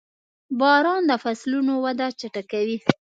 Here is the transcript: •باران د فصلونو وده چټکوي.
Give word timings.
•باران 0.59 1.01
د 1.09 1.11
فصلونو 1.23 1.73
وده 1.85 2.07
چټکوي. 2.19 2.77